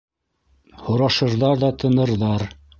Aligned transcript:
Һорашырҙар 0.87 1.63
ҙа 1.67 1.73
тынырҙар. 1.85 2.51